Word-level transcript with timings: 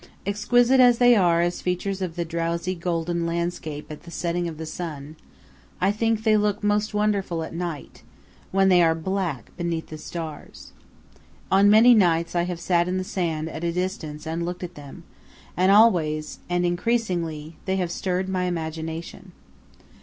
Exquisite 0.25 0.79
as 0.79 0.97
they 0.97 1.15
are 1.15 1.41
as 1.41 1.61
features 1.61 2.01
of 2.01 2.15
the 2.15 2.25
drowsy 2.25 2.73
golden 2.73 3.27
landscape 3.27 3.85
at 3.91 4.01
the 4.01 4.09
setting 4.09 4.47
of 4.47 4.57
the 4.57 4.65
sun, 4.65 5.15
I 5.79 5.91
think 5.91 6.23
they 6.23 6.35
look 6.37 6.63
most 6.63 6.95
wonderful 6.95 7.43
at 7.43 7.53
night, 7.53 8.01
when 8.51 8.69
they 8.69 8.81
are 8.81 8.95
black 8.95 9.55
beneath 9.57 9.89
the 9.89 9.99
stars. 9.99 10.71
On 11.51 11.69
many 11.69 11.93
nights 11.93 12.33
I 12.33 12.45
have 12.45 12.59
sat 12.59 12.87
in 12.87 12.97
the 12.97 13.03
sand 13.03 13.47
at 13.47 13.63
a 13.63 13.71
distance 13.71 14.25
and 14.25 14.43
looked 14.43 14.63
at 14.63 14.73
them, 14.73 15.03
and 15.55 15.71
always, 15.71 16.39
and 16.49 16.65
increasingly, 16.65 17.57
they 17.65 17.75
have 17.75 17.91
stirred 17.91 18.27
my 18.27 18.45
imagination. 18.45 19.33